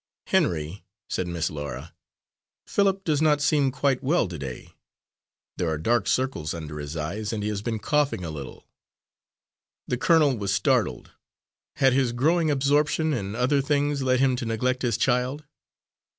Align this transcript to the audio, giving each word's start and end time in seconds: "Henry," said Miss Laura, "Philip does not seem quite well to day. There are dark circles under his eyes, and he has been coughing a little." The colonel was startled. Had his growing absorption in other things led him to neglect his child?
"Henry," 0.25 0.83
said 1.11 1.27
Miss 1.27 1.51
Laura, 1.51 1.93
"Philip 2.65 3.03
does 3.03 3.21
not 3.21 3.39
seem 3.39 3.69
quite 3.69 4.03
well 4.03 4.27
to 4.27 4.39
day. 4.39 4.73
There 5.57 5.69
are 5.69 5.77
dark 5.77 6.07
circles 6.07 6.55
under 6.55 6.79
his 6.79 6.97
eyes, 6.97 7.31
and 7.31 7.43
he 7.43 7.49
has 7.49 7.61
been 7.61 7.77
coughing 7.77 8.25
a 8.25 8.31
little." 8.31 8.65
The 9.87 9.97
colonel 9.97 10.35
was 10.35 10.51
startled. 10.51 11.11
Had 11.75 11.93
his 11.93 12.13
growing 12.13 12.49
absorption 12.49 13.13
in 13.13 13.35
other 13.35 13.61
things 13.61 14.01
led 14.01 14.19
him 14.19 14.35
to 14.37 14.45
neglect 14.47 14.81
his 14.81 14.97
child? 14.97 15.45